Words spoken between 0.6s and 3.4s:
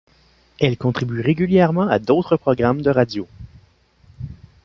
contribue régulièrement à d'autres programmes de radio.